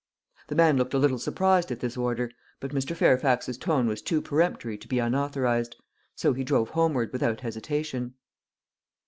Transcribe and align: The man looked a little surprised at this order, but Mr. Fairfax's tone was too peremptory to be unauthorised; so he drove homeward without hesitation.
The 0.47 0.55
man 0.55 0.77
looked 0.77 0.95
a 0.95 0.97
little 0.97 1.19
surprised 1.19 1.69
at 1.71 1.79
this 1.79 1.95
order, 1.95 2.31
but 2.59 2.71
Mr. 2.71 2.95
Fairfax's 2.95 3.55
tone 3.55 3.85
was 3.85 4.01
too 4.01 4.19
peremptory 4.19 4.75
to 4.79 4.87
be 4.87 4.97
unauthorised; 4.97 5.75
so 6.15 6.33
he 6.33 6.43
drove 6.43 6.69
homeward 6.69 7.13
without 7.13 7.41
hesitation. 7.41 8.15